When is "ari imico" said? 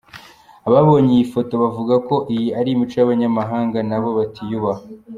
2.59-2.95